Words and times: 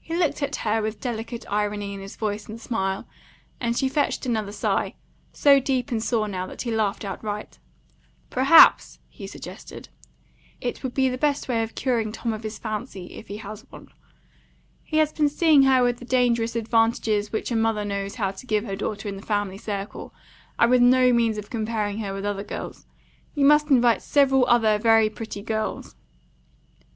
He 0.00 0.16
looked 0.16 0.42
at 0.42 0.56
her 0.66 0.82
with 0.82 1.00
delicate 1.00 1.44
irony 1.48 1.94
in 1.94 2.00
his 2.00 2.16
voice 2.16 2.48
and 2.48 2.60
smile, 2.60 3.06
and 3.60 3.76
she 3.78 3.88
fetched 3.88 4.26
another 4.26 4.50
sigh, 4.50 4.96
so 5.32 5.60
deep 5.60 5.92
and 5.92 6.02
sore 6.02 6.26
now 6.26 6.44
that 6.48 6.62
he 6.62 6.72
laughed 6.72 7.04
outright. 7.04 7.60
"Perhaps," 8.30 8.98
he 9.08 9.28
suggested, 9.28 9.90
"it 10.60 10.82
would 10.82 10.92
be 10.92 11.08
the 11.08 11.16
best 11.16 11.46
way 11.46 11.62
of 11.62 11.76
curing 11.76 12.10
Tom 12.10 12.32
of 12.32 12.42
his 12.42 12.58
fancy, 12.58 13.12
if 13.12 13.28
he 13.28 13.36
has 13.36 13.64
one. 13.70 13.90
He 14.82 14.96
has 14.96 15.12
been 15.12 15.28
seeing 15.28 15.62
her 15.62 15.84
with 15.84 15.98
the 15.98 16.04
dangerous 16.04 16.56
advantages 16.56 17.30
which 17.30 17.52
a 17.52 17.54
mother 17.54 17.84
knows 17.84 18.16
how 18.16 18.32
to 18.32 18.46
give 18.46 18.64
her 18.64 18.74
daughter 18.74 19.08
in 19.08 19.14
the 19.14 19.22
family 19.22 19.58
circle, 19.58 20.12
and 20.58 20.68
with 20.68 20.82
no 20.82 21.12
means 21.12 21.38
of 21.38 21.48
comparing 21.48 21.98
her 22.00 22.12
with 22.12 22.24
other 22.24 22.42
girls. 22.42 22.86
You 23.34 23.44
must 23.44 23.70
invite 23.70 24.02
several 24.02 24.44
other 24.48 24.78
very 24.78 25.08
pretty 25.08 25.42
girls." 25.42 25.94